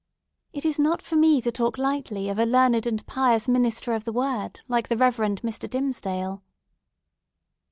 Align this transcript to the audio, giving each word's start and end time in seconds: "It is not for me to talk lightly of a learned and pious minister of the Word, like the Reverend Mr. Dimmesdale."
"It 0.51 0.65
is 0.65 0.79
not 0.79 0.99
for 0.99 1.15
me 1.15 1.43
to 1.43 1.51
talk 1.51 1.77
lightly 1.77 2.27
of 2.29 2.39
a 2.39 2.43
learned 2.43 2.87
and 2.87 3.05
pious 3.05 3.47
minister 3.47 3.93
of 3.93 4.03
the 4.03 4.11
Word, 4.11 4.59
like 4.67 4.87
the 4.87 4.97
Reverend 4.97 5.43
Mr. 5.43 5.69
Dimmesdale." 5.69 6.41